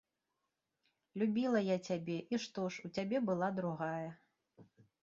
[1.21, 4.09] Любіла я цябе, і што ж, у цябе была другая.